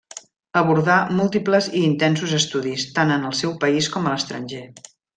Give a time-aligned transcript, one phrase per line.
[0.61, 4.65] Abordà múltiples i intensos estudis, tant en el seu país com a l'estranger.